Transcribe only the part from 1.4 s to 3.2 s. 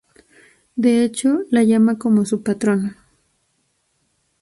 la llama como su "patrona".